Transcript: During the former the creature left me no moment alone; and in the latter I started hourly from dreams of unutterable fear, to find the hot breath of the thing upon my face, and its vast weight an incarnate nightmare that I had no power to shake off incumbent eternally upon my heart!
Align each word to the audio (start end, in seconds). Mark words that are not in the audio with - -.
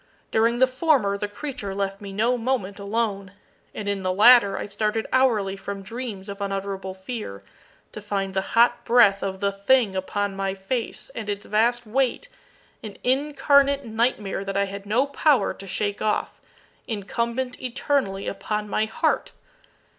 During 0.31 0.57
the 0.57 0.65
former 0.65 1.15
the 1.15 1.27
creature 1.27 1.75
left 1.75 2.01
me 2.01 2.11
no 2.11 2.35
moment 2.35 2.79
alone; 2.79 3.33
and 3.71 3.87
in 3.87 4.01
the 4.01 4.11
latter 4.11 4.57
I 4.57 4.65
started 4.65 5.05
hourly 5.13 5.55
from 5.55 5.83
dreams 5.83 6.27
of 6.27 6.41
unutterable 6.41 6.95
fear, 6.95 7.43
to 7.91 8.01
find 8.01 8.33
the 8.33 8.41
hot 8.57 8.83
breath 8.83 9.21
of 9.21 9.41
the 9.41 9.51
thing 9.51 9.95
upon 9.95 10.35
my 10.35 10.55
face, 10.55 11.11
and 11.13 11.29
its 11.29 11.45
vast 11.45 11.85
weight 11.85 12.29
an 12.81 12.97
incarnate 13.03 13.85
nightmare 13.85 14.43
that 14.43 14.57
I 14.57 14.63
had 14.65 14.87
no 14.87 15.05
power 15.05 15.53
to 15.53 15.67
shake 15.67 16.01
off 16.01 16.41
incumbent 16.87 17.61
eternally 17.61 18.27
upon 18.27 18.67
my 18.67 18.85
heart! 18.85 19.33